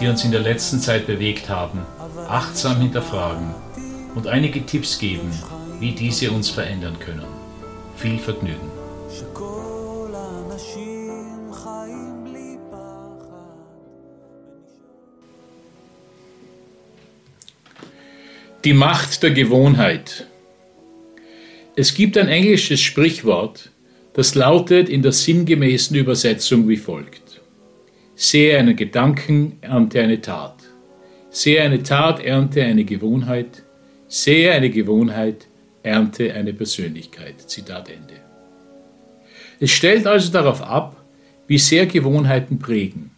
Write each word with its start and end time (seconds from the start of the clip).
die 0.00 0.08
uns 0.08 0.24
in 0.24 0.30
der 0.30 0.40
letzten 0.40 0.80
Zeit 0.80 1.06
bewegt 1.06 1.48
haben, 1.48 1.80
achtsam 2.28 2.80
hinterfragen 2.80 3.54
und 4.14 4.26
einige 4.26 4.64
Tipps 4.64 4.98
geben, 4.98 5.30
wie 5.80 5.92
diese 5.92 6.30
uns 6.30 6.50
verändern 6.50 6.98
können. 6.98 7.26
Viel 7.96 8.18
Vergnügen. 8.18 8.70
Die 18.64 18.74
Macht 18.74 19.22
der 19.22 19.30
Gewohnheit. 19.30 20.26
Es 21.76 21.94
gibt 21.94 22.18
ein 22.18 22.28
englisches 22.28 22.80
Sprichwort, 22.80 23.70
das 24.14 24.34
lautet 24.34 24.88
in 24.88 25.02
der 25.02 25.12
sinngemäßen 25.12 25.94
Übersetzung 25.94 26.68
wie 26.68 26.78
folgt. 26.78 27.25
Sehe 28.18 28.58
einen 28.58 28.74
Gedanken, 28.74 29.58
ernte 29.60 30.00
eine 30.00 30.22
Tat. 30.22 30.54
Sehe 31.28 31.60
eine 31.60 31.82
Tat, 31.82 32.18
ernte 32.24 32.62
eine 32.62 32.84
Gewohnheit. 32.84 33.62
Sehe 34.08 34.52
eine 34.52 34.70
Gewohnheit, 34.70 35.48
ernte 35.82 36.32
eine 36.32 36.54
Persönlichkeit. 36.54 37.42
Zitat 37.42 37.90
Ende. 37.90 38.14
Es 39.60 39.70
stellt 39.70 40.06
also 40.06 40.32
darauf 40.32 40.62
ab, 40.62 40.96
wie 41.46 41.58
sehr 41.58 41.84
Gewohnheiten 41.84 42.58
prägen, 42.58 43.10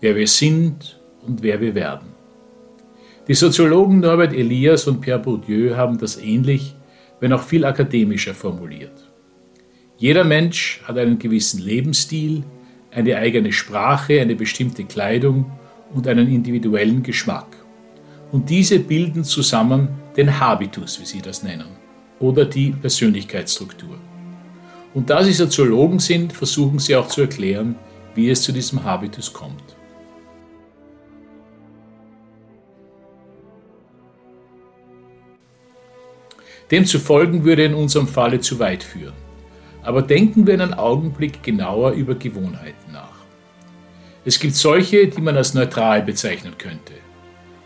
wer 0.00 0.16
wir 0.16 0.26
sind 0.26 0.98
und 1.24 1.44
wer 1.44 1.60
wir 1.60 1.76
werden. 1.76 2.08
Die 3.28 3.34
Soziologen 3.34 4.00
Norbert 4.00 4.32
Elias 4.32 4.88
und 4.88 5.00
Pierre 5.00 5.20
Bourdieu 5.20 5.76
haben 5.76 5.96
das 5.96 6.20
ähnlich, 6.20 6.74
wenn 7.20 7.32
auch 7.32 7.44
viel 7.44 7.64
akademischer 7.64 8.34
formuliert. 8.34 9.08
Jeder 9.96 10.24
Mensch 10.24 10.80
hat 10.82 10.98
einen 10.98 11.20
gewissen 11.20 11.62
Lebensstil, 11.62 12.42
eine 12.92 13.16
eigene 13.16 13.52
Sprache, 13.52 14.20
eine 14.20 14.34
bestimmte 14.34 14.84
Kleidung 14.84 15.50
und 15.94 16.06
einen 16.08 16.28
individuellen 16.28 17.02
Geschmack. 17.02 17.56
Und 18.32 18.48
diese 18.50 18.78
bilden 18.78 19.24
zusammen 19.24 19.88
den 20.16 20.38
Habitus, 20.38 21.00
wie 21.00 21.06
sie 21.06 21.20
das 21.20 21.42
nennen, 21.42 21.68
oder 22.18 22.44
die 22.44 22.70
Persönlichkeitsstruktur. 22.70 23.98
Und 24.94 25.10
da 25.10 25.22
sie 25.22 25.32
Soziologen 25.32 25.98
sind, 25.98 26.32
versuchen 26.32 26.78
sie 26.78 26.96
auch 26.96 27.08
zu 27.08 27.22
erklären, 27.22 27.76
wie 28.14 28.30
es 28.30 28.42
zu 28.42 28.52
diesem 28.52 28.82
Habitus 28.82 29.32
kommt. 29.32 29.76
Dem 36.70 36.86
zu 36.86 37.00
folgen 37.00 37.44
würde 37.44 37.64
in 37.64 37.74
unserem 37.74 38.06
Falle 38.06 38.40
zu 38.40 38.58
weit 38.60 38.84
führen. 38.84 39.29
Aber 39.82 40.02
denken 40.02 40.46
wir 40.46 40.54
einen 40.54 40.74
Augenblick 40.74 41.42
genauer 41.42 41.92
über 41.92 42.14
Gewohnheiten 42.14 42.92
nach. 42.92 43.20
Es 44.24 44.38
gibt 44.38 44.54
solche, 44.54 45.06
die 45.06 45.20
man 45.20 45.36
als 45.36 45.54
neutral 45.54 46.02
bezeichnen 46.02 46.54
könnte. 46.58 46.92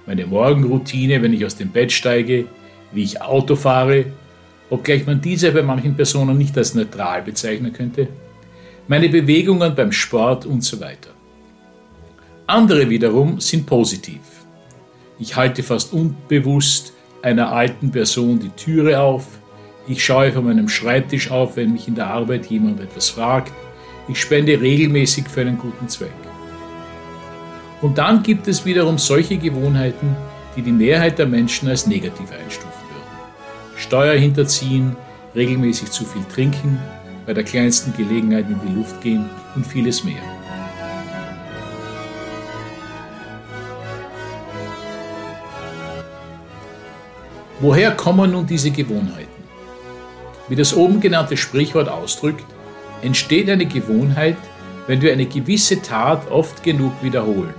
Meine 0.06 0.26
Morgenroutine, 0.26 1.20
wenn 1.22 1.32
ich 1.32 1.44
aus 1.44 1.56
dem 1.56 1.70
Bett 1.70 1.90
steige, 1.90 2.46
wie 2.92 3.02
ich 3.02 3.20
Auto 3.20 3.56
fahre, 3.56 4.06
obgleich 4.70 5.06
man 5.06 5.20
diese 5.20 5.50
bei 5.52 5.62
manchen 5.62 5.96
Personen 5.96 6.38
nicht 6.38 6.56
als 6.56 6.74
neutral 6.74 7.22
bezeichnen 7.22 7.72
könnte, 7.72 8.08
meine 8.86 9.08
Bewegungen 9.08 9.74
beim 9.74 9.92
Sport 9.92 10.46
und 10.46 10.62
so 10.62 10.80
weiter. 10.80 11.10
Andere 12.46 12.88
wiederum 12.90 13.40
sind 13.40 13.66
positiv. 13.66 14.20
Ich 15.18 15.34
halte 15.34 15.62
fast 15.62 15.92
unbewusst 15.92 16.92
einer 17.22 17.50
alten 17.50 17.90
Person 17.90 18.38
die 18.38 18.50
Türe 18.50 19.00
auf, 19.00 19.26
ich 19.86 20.02
schaue 20.02 20.32
von 20.32 20.44
meinem 20.44 20.68
Schreibtisch 20.68 21.30
auf, 21.30 21.56
wenn 21.56 21.72
mich 21.72 21.88
in 21.88 21.94
der 21.94 22.06
Arbeit 22.06 22.46
jemand 22.46 22.80
etwas 22.80 23.10
fragt. 23.10 23.52
Ich 24.08 24.18
spende 24.20 24.58
regelmäßig 24.58 25.28
für 25.28 25.42
einen 25.42 25.58
guten 25.58 25.88
Zweck. 25.88 26.12
Und 27.82 27.98
dann 27.98 28.22
gibt 28.22 28.48
es 28.48 28.64
wiederum 28.64 28.96
solche 28.96 29.36
Gewohnheiten, 29.36 30.16
die 30.56 30.62
die 30.62 30.72
Mehrheit 30.72 31.18
der 31.18 31.26
Menschen 31.26 31.68
als 31.68 31.86
negativ 31.86 32.30
einstufen 32.32 32.70
würden. 32.70 33.76
Steuer 33.76 34.14
hinterziehen, 34.14 34.96
regelmäßig 35.34 35.90
zu 35.90 36.04
viel 36.04 36.24
trinken, 36.32 36.78
bei 37.26 37.34
der 37.34 37.44
kleinsten 37.44 37.92
Gelegenheit 37.94 38.46
in 38.48 38.60
die 38.66 38.74
Luft 38.74 39.02
gehen 39.02 39.28
und 39.54 39.66
vieles 39.66 40.02
mehr. 40.02 40.22
Woher 47.60 47.90
kommen 47.92 48.30
nun 48.30 48.46
diese 48.46 48.70
Gewohnheiten? 48.70 49.33
Wie 50.48 50.56
das 50.56 50.74
oben 50.74 51.00
genannte 51.00 51.36
Sprichwort 51.36 51.88
ausdrückt, 51.88 52.44
entsteht 53.02 53.48
eine 53.48 53.66
Gewohnheit, 53.66 54.36
wenn 54.86 55.00
wir 55.00 55.12
eine 55.12 55.26
gewisse 55.26 55.80
Tat 55.80 56.30
oft 56.30 56.62
genug 56.62 56.92
wiederholen, 57.02 57.54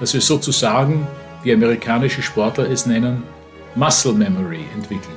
dass 0.00 0.14
wir 0.14 0.20
sozusagen, 0.20 1.06
wie 1.42 1.52
amerikanische 1.52 2.22
Sportler 2.22 2.68
es 2.68 2.86
nennen, 2.86 3.22
Muscle 3.76 4.12
Memory 4.12 4.64
entwickeln. 4.74 5.16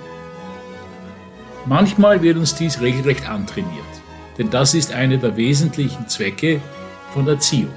Manchmal 1.65 2.21
wird 2.21 2.37
uns 2.37 2.55
dies 2.55 2.79
regelrecht 2.79 3.27
antrainiert, 3.27 3.71
denn 4.37 4.49
das 4.49 4.73
ist 4.73 4.93
einer 4.93 5.17
der 5.17 5.35
wesentlichen 5.35 6.07
Zwecke 6.07 6.61
von 7.13 7.27
Erziehung. 7.27 7.73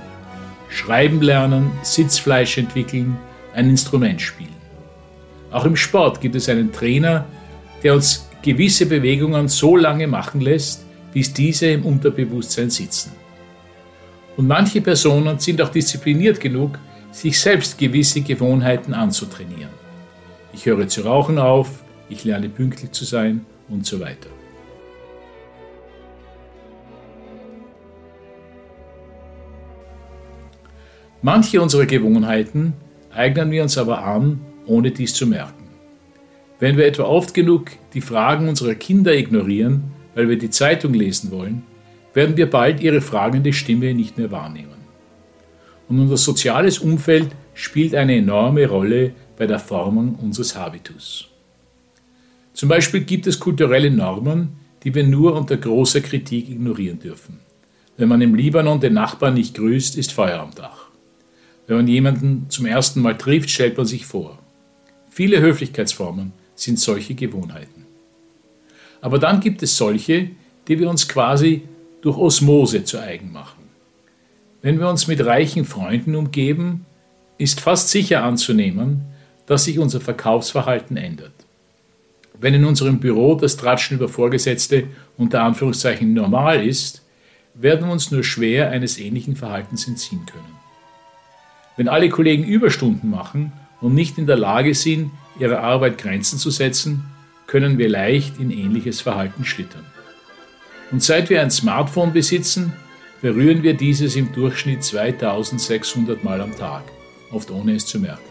Schreiben 0.69 1.21
lernen, 1.21 1.73
Sitzfleisch 1.83 2.59
entwickeln, 2.59 3.17
ein 3.55 3.69
Instrument 3.69 4.21
spielen. 4.21 4.55
Auch 5.51 5.65
im 5.65 5.75
Sport 5.75 6.21
gibt 6.21 6.37
es 6.37 6.49
einen 6.49 6.73
Trainer, 6.73 7.25
der 7.83 7.95
uns 7.95 8.30
gewisse 8.43 8.87
Bewegungen 8.87 9.49
so 9.49 9.77
lange 9.77 10.07
machen 10.07 10.41
lässt, 10.41 10.85
bis 11.13 11.33
diese 11.33 11.67
im 11.67 11.85
Unterbewusstsein 11.85 12.71
sitzen. 12.71 13.13
Und 14.37 14.47
manche 14.47 14.81
Personen 14.81 15.39
sind 15.39 15.61
auch 15.61 15.71
diszipliniert 15.71 16.41
genug, 16.41 16.79
sich 17.13 17.39
selbst 17.39 17.77
gewisse 17.79 18.21
Gewohnheiten 18.21 18.95
anzutrainieren. 18.95 19.73
Ich 20.53 20.67
höre 20.67 20.89
zu 20.89 21.03
rauchen 21.03 21.39
auf, 21.39 21.83
ich 22.09 22.25
lerne 22.25 22.49
pünktlich 22.49 22.93
zu 22.93 23.05
sein 23.05 23.45
und 23.69 23.87
so 23.87 24.01
weiter. 24.01 24.29
Manche 31.23 31.61
unserer 31.61 31.85
Gewohnheiten 31.85 32.73
eignen 33.13 33.51
wir 33.51 33.63
uns 33.63 33.77
aber 33.77 34.05
an, 34.05 34.41
ohne 34.67 34.91
dies 34.91 35.13
zu 35.13 35.27
merken. 35.27 35.60
Wenn 36.61 36.77
wir 36.77 36.87
etwa 36.87 37.05
oft 37.05 37.33
genug 37.33 37.71
die 37.95 38.03
Fragen 38.03 38.49
unserer 38.49 38.75
Kinder 38.75 39.15
ignorieren, 39.15 39.83
weil 40.15 40.29
wir 40.29 40.39
die 40.39 40.51
Zeitung 40.51 40.93
lesen 40.93 41.31
wollen, 41.31 41.63
werden 42.13 42.37
wir 42.37 42.51
bald 42.51 42.83
ihre 42.83 43.01
fragende 43.01 43.55
Stimme 43.55 43.95
nicht 43.95 44.19
mehr 44.19 44.31
wahrnehmen. 44.31 44.81
Und 45.89 45.99
unser 45.99 46.19
soziales 46.19 46.79
Umfeld 46.79 47.29
spielt 47.55 47.95
eine 47.95 48.17
enorme 48.17 48.67
Rolle 48.69 49.13
bei 49.39 49.47
der 49.47 49.59
Formung 49.59 50.17
unseres 50.17 50.55
Habitus. 50.55 51.29
Zum 52.53 52.69
Beispiel 52.69 53.01
gibt 53.01 53.27
es 53.27 53.41
kulturelle 53.41 53.91
Normen, 53.91 54.51
die 54.85 54.95
wir 54.95 55.05
nur 55.05 55.35
unter 55.35 55.57
großer 55.57 56.03
Kritik 56.03 56.51
ignorieren 56.51 56.99
dürfen. 56.99 57.41
Wenn 57.97 58.09
man 58.09 58.21
im 58.21 58.35
Libanon 58.35 58.81
den 58.81 58.95
Nachbarn 58.95 59.35
nicht 59.35 59.55
grüßt, 59.55 59.97
ist 59.97 60.13
Feuer 60.13 60.41
am 60.41 60.55
Dach. 60.55 60.89
Wenn 61.67 61.77
man 61.79 61.89
jemanden 61.89 62.47
zum 62.51 62.67
ersten 62.67 63.01
Mal 63.01 63.17
trifft, 63.17 63.51
stellt 63.51 63.77
man 63.77 63.87
sich 63.87 64.05
vor. 64.05 64.39
Viele 65.09 65.41
Höflichkeitsformen 65.41 66.33
sind 66.61 66.79
solche 66.79 67.15
Gewohnheiten. 67.15 67.87
Aber 69.01 69.19
dann 69.19 69.41
gibt 69.41 69.63
es 69.63 69.77
solche, 69.77 70.31
die 70.69 70.79
wir 70.79 70.91
uns 70.91 71.09
quasi 71.09 71.63
durch 72.03 72.17
Osmose 72.17 72.85
zu 72.85 72.99
eigen 72.99 73.33
machen. 73.33 73.65
Wenn 74.63 74.79
wir 74.79 74.89
uns 74.89 75.07
mit 75.07 75.25
reichen 75.25 75.65
Freunden 75.65 76.15
umgeben, 76.15 76.85
ist 77.39 77.61
fast 77.61 77.89
sicher 77.89 78.23
anzunehmen, 78.23 79.03
dass 79.47 79.65
sich 79.65 79.79
unser 79.79 80.01
Verkaufsverhalten 80.01 80.97
ändert. 80.99 81.33
Wenn 82.39 82.55
in 82.55 82.65
unserem 82.65 83.01
Büro 83.01 83.35
das 83.35 83.57
Tratschen 83.57 83.97
über 83.97 84.09
Vorgesetzte 84.09 84.85
unter 85.17 85.43
Anführungszeichen 85.43 86.13
normal 86.13 86.67
ist, 86.67 87.03
werden 87.55 87.87
wir 87.87 87.93
uns 87.93 88.11
nur 88.11 88.23
schwer 88.23 88.71
eines 88.71 88.99
ähnlichen 88.99 89.37
Verhaltens 89.37 89.89
entziehen 89.89 90.25
können. 90.27 90.57
Wenn 91.77 91.89
alle 91.89 92.11
Kollegen 92.11 92.45
Überstunden 92.45 93.11
machen 93.11 93.53
und 93.81 93.95
nicht 93.95 94.19
in 94.19 94.27
der 94.27 94.37
Lage 94.37 94.75
sind, 94.75 95.11
ihrer 95.41 95.61
Arbeit 95.61 95.99
Grenzen 95.99 96.39
zu 96.39 96.51
setzen, 96.51 97.05
können 97.47 97.79
wir 97.79 97.89
leicht 97.89 98.39
in 98.39 98.51
ähnliches 98.51 99.01
Verhalten 99.01 99.45
schlittern. 99.45 99.85
Und 100.93 101.03
seit 101.03 101.31
wir 101.31 101.41
ein 101.41 101.51
Smartphone 101.51 102.13
besitzen, 102.13 102.73
berühren 103.23 103.63
wir 103.63 103.75
dieses 103.75 104.17
im 104.17 104.33
Durchschnitt 104.33 104.85
2600 104.85 106.23
Mal 106.23 106.41
am 106.41 106.57
Tag, 106.57 106.85
oft 107.33 107.51
ohne 107.51 107.75
es 107.75 107.87
zu 107.87 107.99
merken. 107.99 108.23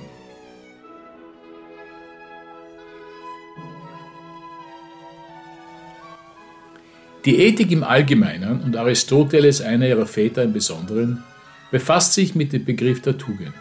Die 7.25 7.37
Ethik 7.39 7.71
im 7.71 7.83
Allgemeinen 7.83 8.61
und 8.61 8.77
Aristoteles, 8.77 9.61
einer 9.61 9.87
ihrer 9.87 10.05
Väter 10.05 10.43
im 10.43 10.53
Besonderen, 10.53 11.23
befasst 11.69 12.13
sich 12.13 12.33
mit 12.33 12.53
dem 12.53 12.65
Begriff 12.65 13.01
der 13.01 13.17
Tugend. 13.17 13.53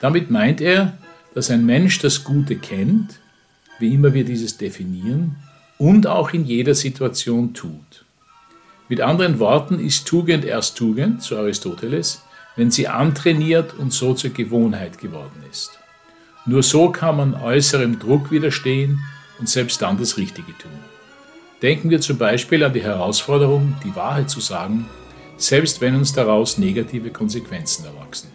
Damit 0.00 0.30
meint 0.30 0.60
er, 0.60 0.96
dass 1.34 1.50
ein 1.50 1.64
Mensch 1.64 1.98
das 2.00 2.24
Gute 2.24 2.56
kennt, 2.56 3.18
wie 3.78 3.94
immer 3.94 4.14
wir 4.14 4.24
dieses 4.24 4.56
definieren, 4.56 5.36
und 5.78 6.06
auch 6.06 6.32
in 6.32 6.44
jeder 6.44 6.74
Situation 6.74 7.54
tut. 7.54 8.04
Mit 8.88 9.00
anderen 9.00 9.38
Worten 9.38 9.78
ist 9.78 10.06
Tugend 10.06 10.44
erst 10.44 10.76
Tugend, 10.76 11.22
so 11.22 11.36
Aristoteles, 11.36 12.22
wenn 12.56 12.70
sie 12.70 12.88
antrainiert 12.88 13.74
und 13.74 13.92
so 13.92 14.14
zur 14.14 14.30
Gewohnheit 14.30 14.98
geworden 14.98 15.44
ist. 15.50 15.70
Nur 16.44 16.62
so 16.62 16.90
kann 16.90 17.16
man 17.16 17.34
äußerem 17.34 17.98
Druck 17.98 18.30
widerstehen 18.30 18.98
und 19.38 19.48
selbst 19.48 19.80
dann 19.80 19.98
das 19.98 20.16
Richtige 20.16 20.56
tun. 20.58 20.72
Denken 21.62 21.90
wir 21.90 22.00
zum 22.00 22.18
Beispiel 22.18 22.64
an 22.64 22.72
die 22.72 22.82
Herausforderung, 22.82 23.76
die 23.84 23.94
Wahrheit 23.94 24.28
zu 24.30 24.40
sagen, 24.40 24.86
selbst 25.36 25.80
wenn 25.80 25.94
uns 25.94 26.12
daraus 26.12 26.58
negative 26.58 27.10
Konsequenzen 27.10 27.84
erwachsen. 27.84 28.28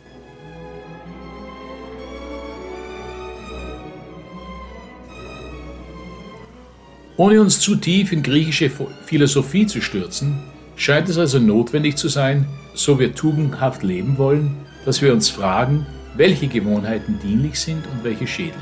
Ohne 7.17 7.39
uns 7.39 7.61
zu 7.61 7.77
tief 7.77 8.11
in 8.11 8.23
griechische 8.23 8.69
Philosophie 9.05 9.65
zu 9.65 9.81
stürzen, 9.81 10.37
scheint 10.75 11.07
es 11.07 11.17
also 11.17 11.39
notwendig 11.39 11.95
zu 11.95 12.09
sein, 12.09 12.45
so 12.73 12.99
wir 12.99 13.15
tugendhaft 13.15 13.83
leben 13.83 14.17
wollen, 14.17 14.57
dass 14.83 15.01
wir 15.01 15.13
uns 15.13 15.29
fragen, 15.29 15.85
welche 16.17 16.47
Gewohnheiten 16.47 17.17
dienlich 17.23 17.57
sind 17.57 17.87
und 17.87 18.03
welche 18.03 18.27
schädlich. 18.27 18.55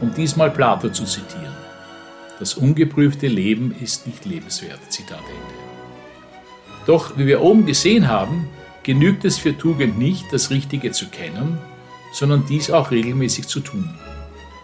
Um 0.00 0.14
diesmal 0.14 0.50
Plato 0.50 0.88
zu 0.88 1.04
zitieren. 1.04 1.52
Das 2.38 2.54
ungeprüfte 2.54 3.26
Leben 3.26 3.74
ist 3.78 4.06
nicht 4.06 4.24
lebenswert. 4.24 4.80
Zitat 4.88 5.18
Ende. 5.18 5.54
Doch, 6.86 7.16
wie 7.18 7.26
wir 7.26 7.42
oben 7.42 7.66
gesehen 7.66 8.08
haben, 8.08 8.48
genügt 8.82 9.24
es 9.24 9.38
für 9.38 9.56
Tugend 9.56 9.98
nicht, 9.98 10.32
das 10.32 10.50
Richtige 10.50 10.92
zu 10.92 11.06
kennen, 11.08 11.58
sondern 12.12 12.44
dies 12.48 12.70
auch 12.70 12.90
regelmäßig 12.90 13.48
zu 13.48 13.60
tun. 13.60 13.88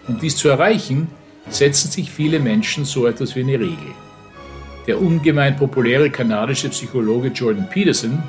Um 0.09 0.19
dies 0.19 0.37
zu 0.37 0.49
erreichen, 0.49 1.09
setzen 1.51 1.91
sich 1.91 2.11
viele 2.11 2.41
Menschen 2.41 2.85
so 2.85 3.07
etwas 3.07 3.35
wie 3.37 3.41
eine 3.41 3.59
Regel. 3.61 3.95
Der 4.87 5.01
ungemein 5.01 5.57
populäre 5.57 6.11
kanadische 6.11 6.69
Psychologe 6.71 7.29
Jordan 7.29 7.69
Peterson 7.69 8.23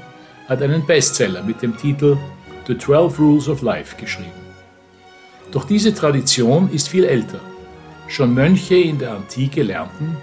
hat 0.48 0.62
einen 0.62 0.86
Bestseller 0.86 1.44
mit 1.44 1.62
dem 1.62 1.78
Titel 1.78 2.18
The 2.68 2.78
12 2.78 3.20
Rules 3.20 3.48
of 3.48 3.62
Life 3.62 3.96
geschrieben. 3.98 4.32
Doch 5.52 5.66
diese 5.66 5.94
Tradition 5.94 6.70
ist 6.72 6.90
viel 6.90 7.06
älter. 7.06 7.40
Schon 8.08 8.34
Mönche 8.34 8.76
in 8.76 9.00
der 9.00 9.14
Antike 9.14 9.64
lernten, 9.64 10.18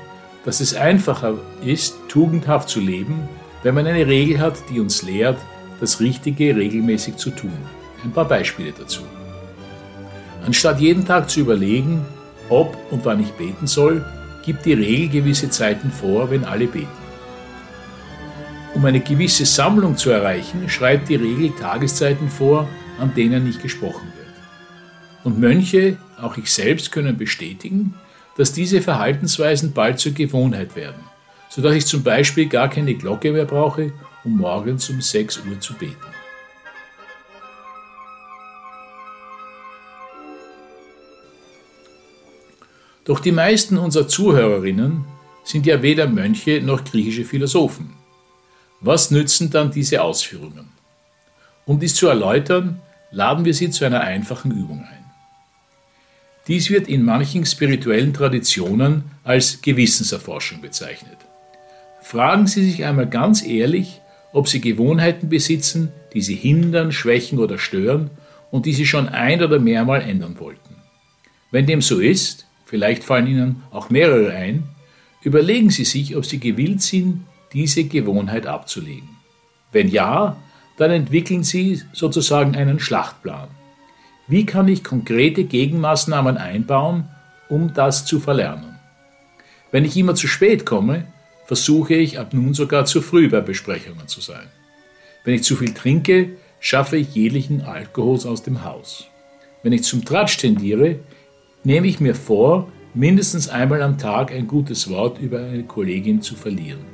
dass 0.44 0.60
es 0.60 0.74
einfacher 0.74 1.34
ist, 1.64 1.96
tugendhaft 2.08 2.68
zu 2.68 2.80
leben, 2.80 3.28
wenn 3.62 3.74
man 3.74 3.86
eine 3.86 4.06
Regel 4.06 4.38
hat, 4.40 4.56
die 4.70 4.80
uns 4.80 5.02
lehrt, 5.02 5.38
das 5.80 6.00
Richtige 6.00 6.56
regelmäßig 6.56 7.16
zu 7.16 7.30
tun. 7.30 7.52
Ein 8.04 8.12
paar 8.12 8.26
Beispiele 8.26 8.72
dazu. 8.72 9.02
Anstatt 10.46 10.80
jeden 10.80 11.04
Tag 11.04 11.28
zu 11.28 11.40
überlegen, 11.40 12.04
ob 12.48 12.76
und 12.90 13.04
wann 13.04 13.20
ich 13.20 13.32
beten 13.32 13.66
soll, 13.66 14.04
gibt 14.44 14.64
die 14.64 14.72
Regel 14.72 15.20
gewisse 15.20 15.50
Zeiten 15.50 15.90
vor, 15.90 16.30
wenn 16.30 16.44
alle 16.44 16.66
beten. 16.66 16.88
Um 18.74 18.84
eine 18.84 19.00
gewisse 19.00 19.44
Sammlung 19.44 19.96
zu 19.96 20.10
erreichen, 20.10 20.68
schreibt 20.68 21.08
die 21.08 21.16
Regel 21.16 21.50
Tageszeiten 21.58 22.28
vor, 22.28 22.68
an 22.98 23.14
denen 23.14 23.44
nicht 23.44 23.62
gesprochen 23.62 24.12
wird. 24.16 24.28
Und 25.24 25.38
Mönche, 25.38 25.96
auch 26.20 26.36
ich 26.36 26.52
selbst, 26.52 26.92
können 26.92 27.16
bestätigen, 27.16 27.94
dass 28.36 28.52
diese 28.52 28.80
Verhaltensweisen 28.80 29.72
bald 29.72 29.98
zur 29.98 30.12
Gewohnheit 30.12 30.76
werden, 30.76 31.02
sodass 31.48 31.74
ich 31.74 31.86
zum 31.86 32.02
Beispiel 32.02 32.46
gar 32.46 32.70
keine 32.70 32.94
Glocke 32.94 33.32
mehr 33.32 33.46
brauche, 33.46 33.92
um 34.24 34.36
morgens 34.36 34.88
um 34.90 35.00
6 35.00 35.38
Uhr 35.38 35.60
zu 35.60 35.74
beten. 35.74 35.96
Doch 43.08 43.20
die 43.20 43.32
meisten 43.32 43.78
unserer 43.78 44.06
Zuhörerinnen 44.06 45.06
sind 45.42 45.64
ja 45.64 45.80
weder 45.80 46.06
Mönche 46.06 46.60
noch 46.60 46.84
griechische 46.84 47.24
Philosophen. 47.24 47.94
Was 48.80 49.10
nützen 49.10 49.48
dann 49.48 49.70
diese 49.70 50.02
Ausführungen? 50.02 50.68
Um 51.64 51.80
dies 51.80 51.94
zu 51.94 52.06
erläutern, 52.06 52.82
laden 53.10 53.46
wir 53.46 53.54
Sie 53.54 53.70
zu 53.70 53.86
einer 53.86 54.02
einfachen 54.02 54.50
Übung 54.50 54.80
ein. 54.80 55.04
Dies 56.48 56.68
wird 56.68 56.86
in 56.86 57.02
manchen 57.02 57.46
spirituellen 57.46 58.12
Traditionen 58.12 59.04
als 59.24 59.62
Gewissenserforschung 59.62 60.60
bezeichnet. 60.60 61.16
Fragen 62.02 62.46
Sie 62.46 62.62
sich 62.62 62.84
einmal 62.84 63.08
ganz 63.08 63.42
ehrlich, 63.42 64.02
ob 64.34 64.48
Sie 64.48 64.60
Gewohnheiten 64.60 65.30
besitzen, 65.30 65.92
die 66.12 66.20
Sie 66.20 66.34
hindern, 66.34 66.92
schwächen 66.92 67.38
oder 67.38 67.56
stören 67.56 68.10
und 68.50 68.66
die 68.66 68.74
Sie 68.74 68.84
schon 68.84 69.08
ein 69.08 69.42
oder 69.42 69.58
mehrmal 69.58 70.02
ändern 70.02 70.38
wollten. 70.38 70.76
Wenn 71.50 71.64
dem 71.64 71.80
so 71.80 72.00
ist, 72.00 72.47
vielleicht 72.68 73.02
fallen 73.02 73.26
Ihnen 73.26 73.62
auch 73.70 73.88
mehrere 73.88 74.30
ein, 74.32 74.64
überlegen 75.22 75.70
Sie 75.70 75.84
sich, 75.84 76.14
ob 76.16 76.26
Sie 76.26 76.38
gewillt 76.38 76.82
sind, 76.82 77.24
diese 77.54 77.84
Gewohnheit 77.84 78.46
abzulegen. 78.46 79.08
Wenn 79.72 79.88
ja, 79.88 80.36
dann 80.76 80.90
entwickeln 80.90 81.42
Sie 81.42 81.82
sozusagen 81.92 82.54
einen 82.54 82.78
Schlachtplan. 82.78 83.48
Wie 84.28 84.44
kann 84.44 84.68
ich 84.68 84.84
konkrete 84.84 85.44
Gegenmaßnahmen 85.44 86.36
einbauen, 86.36 87.08
um 87.48 87.72
das 87.72 88.04
zu 88.04 88.20
verlernen? 88.20 88.78
Wenn 89.72 89.86
ich 89.86 89.96
immer 89.96 90.14
zu 90.14 90.28
spät 90.28 90.66
komme, 90.66 91.06
versuche 91.46 91.94
ich 91.94 92.18
ab 92.18 92.34
nun 92.34 92.52
sogar 92.52 92.84
zu 92.84 93.00
früh 93.00 93.30
bei 93.30 93.40
Besprechungen 93.40 94.06
zu 94.06 94.20
sein. 94.20 94.46
Wenn 95.24 95.34
ich 95.34 95.42
zu 95.42 95.56
viel 95.56 95.72
trinke, 95.72 96.36
schaffe 96.60 96.98
ich 96.98 97.14
jeglichen 97.14 97.62
Alkohol 97.62 98.18
aus 98.26 98.42
dem 98.42 98.64
Haus. 98.64 99.06
Wenn 99.62 99.72
ich 99.72 99.84
zum 99.84 100.04
Tratsch 100.04 100.36
tendiere, 100.36 101.00
nehme 101.64 101.86
ich 101.86 102.00
mir 102.00 102.14
vor, 102.14 102.68
mindestens 102.94 103.48
einmal 103.48 103.82
am 103.82 103.98
Tag 103.98 104.32
ein 104.32 104.46
gutes 104.46 104.90
Wort 104.90 105.20
über 105.20 105.38
eine 105.40 105.64
Kollegin 105.64 106.22
zu 106.22 106.34
verlieren. 106.34 106.84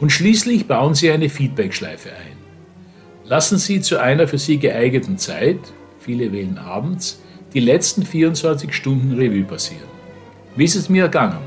Und 0.00 0.10
schließlich 0.10 0.66
bauen 0.66 0.94
Sie 0.94 1.10
eine 1.10 1.28
Feedbackschleife 1.28 2.10
ein. 2.10 2.36
Lassen 3.24 3.58
Sie 3.58 3.80
zu 3.80 3.98
einer 3.98 4.28
für 4.28 4.38
Sie 4.38 4.58
geeigneten 4.58 5.18
Zeit, 5.18 5.60
viele 5.98 6.32
wählen 6.32 6.58
abends, 6.58 7.22
die 7.54 7.60
letzten 7.60 8.02
24 8.02 8.74
Stunden 8.74 9.14
Revue 9.14 9.44
passieren. 9.44 9.88
Wie 10.56 10.64
ist 10.64 10.76
es 10.76 10.88
mir 10.88 11.04
ergangen? 11.04 11.38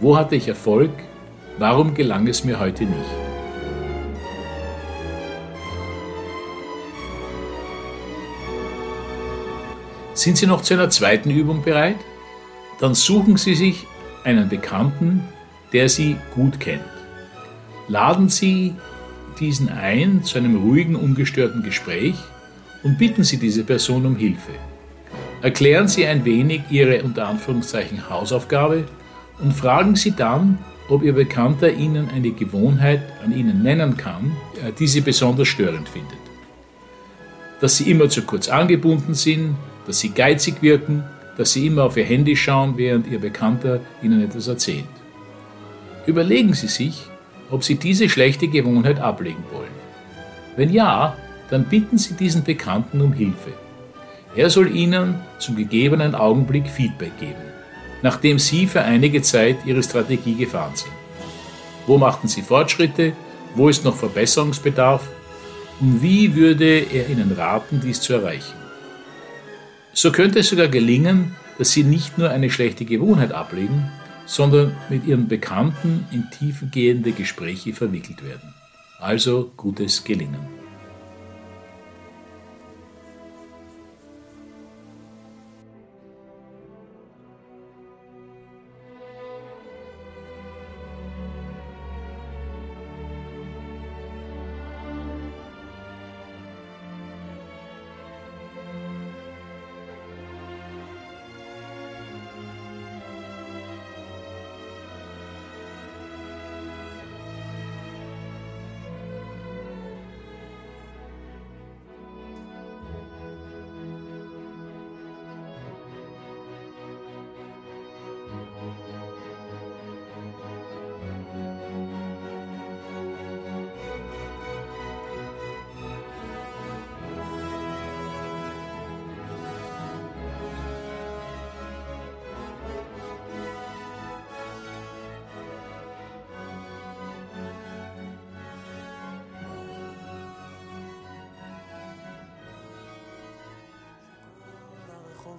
Wo 0.00 0.16
hatte 0.16 0.36
ich 0.36 0.48
Erfolg? 0.48 0.90
Warum 1.58 1.94
gelang 1.94 2.26
es 2.26 2.44
mir 2.44 2.58
heute 2.58 2.84
nicht? 2.84 3.29
Sind 10.14 10.36
Sie 10.36 10.46
noch 10.46 10.62
zu 10.62 10.74
einer 10.74 10.90
zweiten 10.90 11.30
Übung 11.30 11.62
bereit? 11.62 11.96
Dann 12.80 12.94
suchen 12.94 13.36
Sie 13.36 13.54
sich 13.54 13.86
einen 14.24 14.48
Bekannten, 14.48 15.22
der 15.72 15.88
Sie 15.88 16.16
gut 16.34 16.58
kennt. 16.58 16.82
Laden 17.88 18.28
Sie 18.28 18.74
diesen 19.38 19.68
ein 19.68 20.22
zu 20.24 20.38
einem 20.38 20.56
ruhigen, 20.56 20.96
ungestörten 20.96 21.62
Gespräch 21.62 22.16
und 22.82 22.98
bitten 22.98 23.24
Sie 23.24 23.38
diese 23.38 23.64
Person 23.64 24.04
um 24.04 24.16
Hilfe. 24.16 24.52
Erklären 25.42 25.88
Sie 25.88 26.06
ein 26.06 26.24
wenig 26.24 26.62
Ihre 26.70 27.02
unter 27.02 27.28
Anführungszeichen 27.28 28.10
Hausaufgabe 28.10 28.84
und 29.40 29.52
fragen 29.52 29.94
Sie 29.94 30.10
dann, 30.10 30.58
ob 30.88 31.02
Ihr 31.04 31.12
Bekannter 31.14 31.72
Ihnen 31.72 32.10
eine 32.10 32.32
Gewohnheit 32.32 33.00
an 33.24 33.32
Ihnen 33.32 33.62
nennen 33.62 33.96
kann, 33.96 34.32
äh, 34.62 34.72
die 34.76 34.88
Sie 34.88 35.00
besonders 35.00 35.48
störend 35.48 35.88
findet. 35.88 36.18
Dass 37.60 37.76
Sie 37.76 37.90
immer 37.90 38.08
zu 38.08 38.22
kurz 38.22 38.48
angebunden 38.48 39.14
sind, 39.14 39.54
dass 39.90 39.98
sie 39.98 40.10
geizig 40.10 40.62
wirken, 40.62 41.02
dass 41.36 41.52
sie 41.52 41.66
immer 41.66 41.82
auf 41.82 41.96
ihr 41.96 42.04
Handy 42.04 42.36
schauen, 42.36 42.76
während 42.76 43.08
ihr 43.08 43.18
Bekannter 43.18 43.80
ihnen 44.04 44.22
etwas 44.22 44.46
erzählt. 44.46 44.84
Überlegen 46.06 46.54
Sie 46.54 46.68
sich, 46.68 47.08
ob 47.50 47.64
Sie 47.64 47.74
diese 47.74 48.08
schlechte 48.08 48.46
Gewohnheit 48.46 49.00
ablegen 49.00 49.42
wollen. 49.50 49.74
Wenn 50.54 50.72
ja, 50.72 51.16
dann 51.50 51.64
bitten 51.64 51.98
Sie 51.98 52.14
diesen 52.14 52.44
Bekannten 52.44 53.00
um 53.00 53.12
Hilfe. 53.12 53.50
Er 54.36 54.48
soll 54.48 54.76
Ihnen 54.76 55.16
zum 55.40 55.56
gegebenen 55.56 56.14
Augenblick 56.14 56.68
Feedback 56.68 57.18
geben, 57.18 57.42
nachdem 58.02 58.38
Sie 58.38 58.68
für 58.68 58.82
einige 58.82 59.20
Zeit 59.20 59.56
Ihre 59.66 59.82
Strategie 59.82 60.36
gefahren 60.36 60.76
sind. 60.76 60.92
Wo 61.88 61.98
machten 61.98 62.28
Sie 62.28 62.42
Fortschritte? 62.42 63.12
Wo 63.56 63.68
ist 63.68 63.84
noch 63.84 63.96
Verbesserungsbedarf? 63.96 65.08
Und 65.80 66.00
wie 66.00 66.36
würde 66.36 66.78
er 66.78 67.08
Ihnen 67.08 67.32
raten, 67.32 67.80
dies 67.82 68.00
zu 68.00 68.12
erreichen? 68.12 68.59
So 69.92 70.12
könnte 70.12 70.38
es 70.38 70.48
sogar 70.48 70.68
gelingen, 70.68 71.34
dass 71.58 71.72
Sie 71.72 71.82
nicht 71.82 72.16
nur 72.16 72.30
eine 72.30 72.50
schlechte 72.50 72.84
Gewohnheit 72.84 73.32
ablegen, 73.32 73.90
sondern 74.24 74.76
mit 74.88 75.04
Ihren 75.06 75.28
Bekannten 75.28 76.06
in 76.12 76.28
tiefgehende 76.30 77.12
Gespräche 77.12 77.72
verwickelt 77.72 78.24
werden. 78.24 78.54
Also 79.00 79.50
gutes 79.56 80.04
Gelingen. 80.04 80.59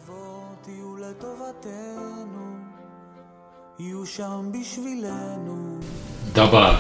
הרחובות 0.00 0.68
יהיו 0.68 0.96
לטובתנו, 0.96 2.56
יהיו 3.78 4.06
שם 4.06 4.50
בשבילנו, 4.52 5.78
Dabei, 6.34 6.74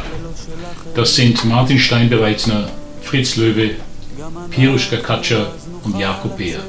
das 0.94 1.16
sind 1.16 1.42
Martin 1.46 1.78
Steinbereitsner, 1.78 2.68
Fritz 3.00 3.36
Löwe, 3.36 3.70
Piruschka 4.50 4.98
Katscher 4.98 5.46
und 5.84 5.98
Jakob 5.98 6.36
Beer. 6.36 6.60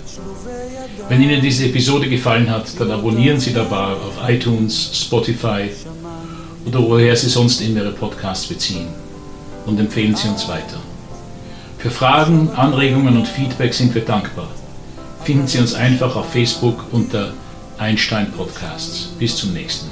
Wenn 1.10 1.22
Ihnen 1.22 1.42
diese 1.42 1.66
Episode 1.66 2.08
gefallen 2.08 2.50
hat, 2.50 2.68
dann 2.80 2.92
abonnieren 2.92 3.40
Sie 3.42 3.54
dabei 3.54 3.88
auf 4.08 4.16
iTunes, 4.26 4.74
Spotify 5.04 5.70
oder 6.66 6.80
woher 6.82 7.16
Sie 7.18 7.30
sonst 7.30 7.60
immer 7.60 7.82
Ihre 7.82 7.92
Podcasts 7.92 8.48
beziehen 8.48 8.88
und 9.66 9.78
empfehlen 9.80 10.16
Sie 10.16 10.30
uns 10.30 10.48
weiter. 10.48 10.80
Für 11.78 11.92
Fragen, 11.92 12.50
Anregungen 12.56 13.18
und 13.18 13.28
Feedback 13.28 13.74
sind 13.74 13.94
wir 13.96 14.06
dankbar. 14.06 14.48
Finden 15.25 15.47
Sie 15.47 15.59
uns 15.59 15.75
einfach 15.75 16.17
auf 16.17 16.33
Facebook 16.33 16.85
unter 16.91 17.33
Einstein 17.79 18.31
Podcasts. 18.33 19.13
Bis 19.19 19.37
zum 19.37 19.53
nächsten 19.53 19.92